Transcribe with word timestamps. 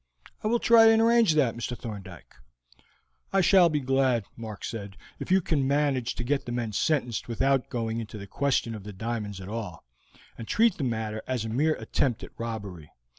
"I 0.43 0.47
will 0.47 0.57
try 0.57 0.87
and 0.87 0.99
arrange 0.99 1.35
that, 1.35 1.53
Mr. 1.55 1.77
Thorndyke." 1.77 2.37
"I 3.31 3.41
shall 3.41 3.69
be 3.69 3.79
glad," 3.79 4.25
Mark 4.35 4.63
said, 4.65 4.97
"if 5.19 5.29
you 5.29 5.41
can 5.41 5.67
manage 5.67 6.15
to 6.15 6.23
get 6.23 6.45
the 6.47 6.51
men 6.51 6.71
sentenced 6.73 7.27
without 7.27 7.69
going 7.69 7.99
into 7.99 8.17
the 8.17 8.25
question 8.25 8.73
of 8.73 8.83
the 8.83 8.93
diamonds 8.93 9.39
at 9.39 9.47
all, 9.47 9.83
and 10.39 10.47
treat 10.47 10.77
the 10.79 10.83
matter 10.83 11.21
as 11.27 11.45
a 11.45 11.49
mere 11.49 11.75
attempt 11.75 12.23
at 12.23 12.31
robbery. 12.39 12.89